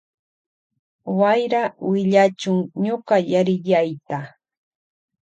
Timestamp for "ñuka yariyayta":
2.83-4.17